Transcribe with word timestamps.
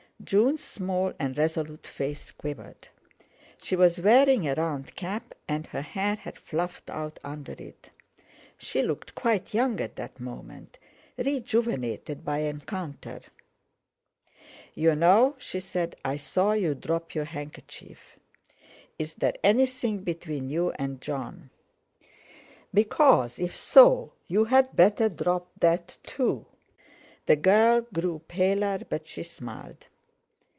June's 0.23 0.63
small 0.63 1.11
and 1.19 1.35
resolute 1.35 1.87
face 1.87 2.29
quivered. 2.29 2.87
She 3.59 3.75
was 3.75 3.99
wearing 3.99 4.47
a 4.47 4.53
round 4.53 4.93
cap, 4.95 5.33
and 5.47 5.65
her 5.65 5.81
hair 5.81 6.15
had 6.15 6.37
fluffed 6.37 6.91
out 6.91 7.17
under 7.23 7.53
it. 7.53 7.89
She 8.59 8.83
looked 8.83 9.15
quite 9.15 9.55
young 9.55 9.81
at 9.81 9.95
that 9.95 10.19
moment, 10.19 10.77
rejuvenated 11.17 12.23
by 12.23 12.41
encounter. 12.43 13.21
"You 14.75 14.93
know," 14.95 15.37
she 15.39 15.59
said, 15.59 15.95
"I 16.05 16.17
saw 16.17 16.51
you 16.51 16.75
drop 16.75 17.15
your 17.15 17.25
handkerchief. 17.25 18.19
Is 18.99 19.15
there 19.15 19.33
anything 19.43 20.03
between 20.03 20.51
you 20.51 20.69
and 20.73 21.01
Jon? 21.01 21.49
Because, 22.71 23.39
if 23.39 23.55
so, 23.57 24.13
you'd 24.27 24.51
better 24.75 25.09
drop 25.09 25.49
that 25.61 25.97
too." 26.03 26.45
The 27.25 27.37
girl 27.37 27.81
grew 27.91 28.19
paler, 28.27 28.81
but 28.87 29.07
she 29.07 29.23
smiled. 29.23 29.87